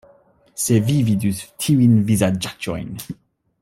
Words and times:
Se 0.63 0.73
Vi 0.87 0.95
vidus 1.09 1.43
tiujn 1.65 1.95
vizaĝaĉojn! 2.09 2.93